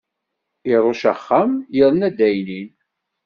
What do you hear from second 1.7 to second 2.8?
yerna addaynin.